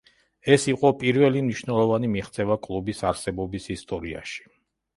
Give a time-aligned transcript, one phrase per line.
[0.53, 4.47] ეს იყო პირველი მნიშვნელოვანი მიღწევა კლუბის არსებობის ისტორიაში.